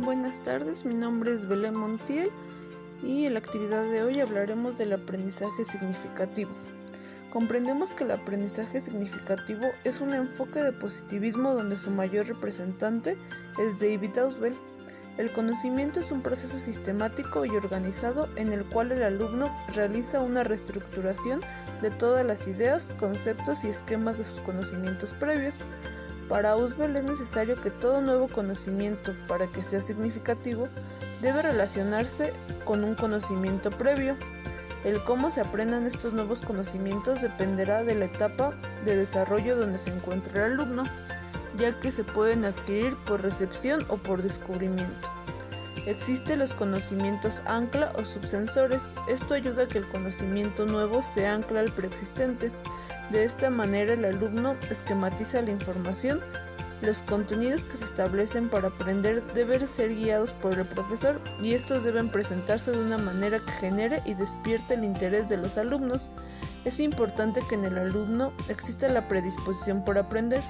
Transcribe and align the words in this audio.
Buenas 0.00 0.42
tardes, 0.42 0.84
mi 0.84 0.94
nombre 0.96 1.32
es 1.32 1.46
Belén 1.46 1.76
Montiel 1.76 2.28
y 3.00 3.26
en 3.26 3.34
la 3.34 3.38
actividad 3.38 3.84
de 3.84 4.02
hoy 4.02 4.20
hablaremos 4.20 4.76
del 4.76 4.92
aprendizaje 4.92 5.64
significativo. 5.64 6.50
Comprendemos 7.30 7.92
que 7.92 8.02
el 8.02 8.10
aprendizaje 8.10 8.80
significativo 8.80 9.68
es 9.84 10.00
un 10.00 10.12
enfoque 10.12 10.60
de 10.62 10.72
positivismo 10.72 11.54
donde 11.54 11.76
su 11.76 11.92
mayor 11.92 12.26
representante 12.26 13.16
es 13.56 13.78
David 13.78 14.18
Ausubel. 14.18 14.56
El 15.16 15.32
conocimiento 15.32 16.00
es 16.00 16.10
un 16.10 16.22
proceso 16.22 16.58
sistemático 16.58 17.44
y 17.44 17.50
organizado 17.50 18.28
en 18.34 18.52
el 18.52 18.64
cual 18.64 18.90
el 18.90 19.04
alumno 19.04 19.56
realiza 19.74 20.20
una 20.20 20.42
reestructuración 20.42 21.40
de 21.82 21.92
todas 21.92 22.26
las 22.26 22.48
ideas, 22.48 22.92
conceptos 22.98 23.62
y 23.62 23.68
esquemas 23.68 24.18
de 24.18 24.24
sus 24.24 24.40
conocimientos 24.40 25.14
previos. 25.14 25.60
Para 26.28 26.52
Ausubel 26.52 26.96
es 26.96 27.04
necesario 27.04 27.60
que 27.60 27.70
todo 27.70 28.00
nuevo 28.00 28.28
conocimiento, 28.28 29.14
para 29.28 29.46
que 29.46 29.62
sea 29.62 29.82
significativo, 29.82 30.68
debe 31.20 31.42
relacionarse 31.42 32.32
con 32.64 32.82
un 32.84 32.94
conocimiento 32.94 33.70
previo. 33.70 34.16
El 34.84 35.02
cómo 35.04 35.30
se 35.30 35.40
aprendan 35.40 35.86
estos 35.86 36.12
nuevos 36.12 36.42
conocimientos 36.42 37.22
dependerá 37.22 37.84
de 37.84 37.94
la 37.94 38.06
etapa 38.06 38.54
de 38.84 38.96
desarrollo 38.96 39.56
donde 39.56 39.78
se 39.78 39.90
encuentra 39.90 40.46
el 40.46 40.52
alumno 40.52 40.82
ya 41.56 41.78
que 41.78 41.90
se 41.90 42.04
pueden 42.04 42.44
adquirir 42.44 42.94
por 43.06 43.22
recepción 43.22 43.84
o 43.88 43.96
por 43.96 44.22
descubrimiento. 44.22 45.10
Existen 45.86 46.38
los 46.38 46.54
conocimientos 46.54 47.42
ancla 47.46 47.92
o 47.96 48.04
subsensores. 48.04 48.94
Esto 49.06 49.34
ayuda 49.34 49.64
a 49.64 49.68
que 49.68 49.78
el 49.78 49.88
conocimiento 49.88 50.64
nuevo 50.64 51.02
se 51.02 51.26
ancla 51.26 51.60
al 51.60 51.70
preexistente. 51.70 52.50
De 53.10 53.24
esta 53.24 53.50
manera 53.50 53.94
el 53.94 54.04
alumno 54.04 54.56
esquematiza 54.70 55.42
la 55.42 55.50
información. 55.50 56.20
Los 56.82 57.02
contenidos 57.02 57.64
que 57.64 57.76
se 57.78 57.84
establecen 57.84 58.50
para 58.50 58.68
aprender 58.68 59.24
deben 59.34 59.66
ser 59.66 59.94
guiados 59.94 60.34
por 60.34 60.58
el 60.58 60.66
profesor 60.66 61.20
y 61.42 61.54
estos 61.54 61.84
deben 61.84 62.10
presentarse 62.10 62.72
de 62.72 62.80
una 62.80 62.98
manera 62.98 63.38
que 63.38 63.52
genere 63.52 64.02
y 64.04 64.14
despierte 64.14 64.74
el 64.74 64.84
interés 64.84 65.28
de 65.28 65.36
los 65.36 65.56
alumnos. 65.56 66.10
Es 66.64 66.80
importante 66.80 67.40
que 67.48 67.54
en 67.54 67.64
el 67.64 67.78
alumno 67.78 68.32
exista 68.48 68.88
la 68.88 69.06
predisposición 69.08 69.84
por 69.84 69.98
aprender. 69.98 70.40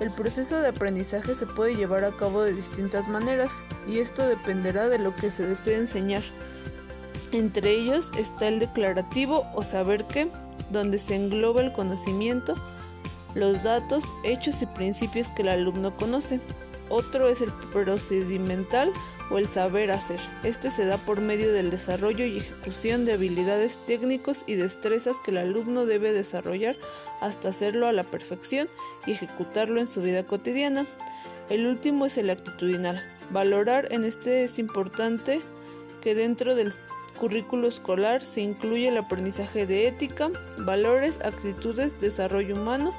El 0.00 0.10
proceso 0.12 0.60
de 0.60 0.68
aprendizaje 0.68 1.34
se 1.34 1.46
puede 1.46 1.74
llevar 1.74 2.04
a 2.04 2.12
cabo 2.12 2.42
de 2.42 2.52
distintas 2.52 3.08
maneras 3.08 3.50
y 3.86 3.98
esto 3.98 4.26
dependerá 4.26 4.88
de 4.88 4.98
lo 4.98 5.14
que 5.16 5.30
se 5.30 5.46
desee 5.46 5.78
enseñar. 5.78 6.22
Entre 7.32 7.70
ellos 7.70 8.12
está 8.18 8.48
el 8.48 8.60
declarativo 8.60 9.46
o 9.54 9.64
saber 9.64 10.04
qué, 10.04 10.28
donde 10.70 10.98
se 10.98 11.14
engloba 11.14 11.62
el 11.62 11.72
conocimiento, 11.72 12.54
los 13.34 13.62
datos, 13.62 14.04
hechos 14.24 14.62
y 14.62 14.66
principios 14.66 15.30
que 15.32 15.42
el 15.42 15.48
alumno 15.48 15.94
conoce. 15.96 16.40
Otro 16.88 17.28
es 17.28 17.40
el 17.40 17.52
procedimental 17.72 18.92
o 19.30 19.38
el 19.38 19.46
saber 19.46 19.90
hacer. 19.90 20.20
Este 20.44 20.70
se 20.70 20.86
da 20.86 20.98
por 20.98 21.20
medio 21.20 21.52
del 21.52 21.70
desarrollo 21.70 22.24
y 22.24 22.38
ejecución 22.38 23.04
de 23.04 23.14
habilidades 23.14 23.78
técnicos 23.86 24.44
y 24.46 24.54
destrezas 24.54 25.18
que 25.20 25.32
el 25.32 25.38
alumno 25.38 25.84
debe 25.84 26.12
desarrollar 26.12 26.76
hasta 27.20 27.48
hacerlo 27.48 27.88
a 27.88 27.92
la 27.92 28.04
perfección 28.04 28.68
y 29.06 29.12
ejecutarlo 29.12 29.80
en 29.80 29.88
su 29.88 30.00
vida 30.00 30.24
cotidiana. 30.24 30.86
El 31.50 31.66
último 31.66 32.06
es 32.06 32.16
el 32.18 32.30
actitudinal. 32.30 33.02
Valorar 33.30 33.92
en 33.92 34.04
este 34.04 34.44
es 34.44 34.58
importante 34.58 35.40
que 36.00 36.14
dentro 36.14 36.54
del 36.54 36.72
currículo 37.16 37.68
escolar 37.68 38.22
se 38.22 38.40
incluye 38.40 38.88
el 38.88 38.98
aprendizaje 38.98 39.66
de 39.66 39.88
ética, 39.88 40.30
valores, 40.58 41.18
actitudes, 41.24 41.98
desarrollo 41.98 42.54
humano, 42.54 42.94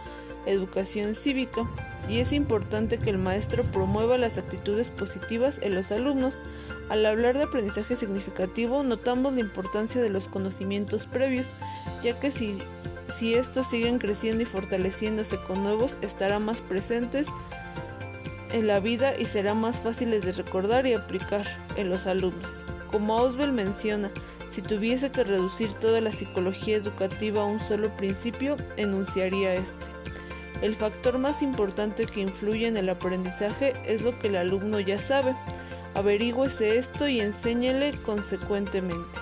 educación 0.45 1.13
cívica 1.13 1.67
y 2.07 2.19
es 2.19 2.31
importante 2.31 2.97
que 2.97 3.09
el 3.09 3.17
maestro 3.17 3.63
promueva 3.63 4.17
las 4.17 4.37
actitudes 4.37 4.89
positivas 4.89 5.59
en 5.61 5.75
los 5.75 5.91
alumnos. 5.91 6.41
Al 6.89 7.05
hablar 7.05 7.37
de 7.37 7.43
aprendizaje 7.43 7.95
significativo, 7.95 8.83
notamos 8.83 9.33
la 9.33 9.41
importancia 9.41 10.01
de 10.01 10.09
los 10.09 10.27
conocimientos 10.27 11.05
previos, 11.05 11.55
ya 12.01 12.17
que 12.19 12.31
si, 12.31 12.57
si 13.07 13.33
estos 13.33 13.69
siguen 13.69 13.99
creciendo 13.99 14.43
y 14.43 14.45
fortaleciéndose 14.45 15.37
con 15.47 15.63
nuevos, 15.63 15.97
estarán 16.01 16.45
más 16.45 16.61
presentes 16.61 17.27
en 18.53 18.67
la 18.67 18.79
vida 18.79 19.17
y 19.17 19.25
serán 19.25 19.59
más 19.59 19.79
fáciles 19.79 20.23
de 20.23 20.31
recordar 20.31 20.87
y 20.87 20.93
aplicar 20.93 21.45
en 21.75 21.89
los 21.89 22.07
alumnos. 22.07 22.63
Como 22.91 23.15
Oswald 23.15 23.53
menciona, 23.53 24.09
si 24.51 24.61
tuviese 24.61 25.11
que 25.11 25.23
reducir 25.23 25.73
toda 25.73 26.01
la 26.01 26.11
psicología 26.11 26.77
educativa 26.77 27.41
a 27.41 27.45
un 27.45 27.59
solo 27.59 27.95
principio, 27.97 28.55
enunciaría 28.77 29.53
este. 29.53 29.85
El 30.61 30.75
factor 30.75 31.19
más 31.19 31.41
importante 31.41 32.05
que 32.05 32.21
influye 32.21 32.67
en 32.67 32.77
el 32.77 32.89
aprendizaje 32.89 33.73
es 33.85 34.01
lo 34.01 34.17
que 34.17 34.29
el 34.29 34.37
alumno 34.37 34.79
ya 34.79 34.99
sabe. 34.99 35.35
Averígüese 35.93 36.77
esto 36.77 37.07
y 37.07 37.19
enséñele 37.19 37.91
consecuentemente. 38.05 39.19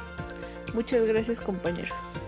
Muchas 0.74 1.06
gracias 1.06 1.42
compañeros. 1.42 2.20